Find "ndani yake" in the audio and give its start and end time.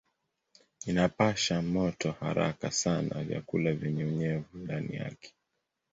4.57-5.33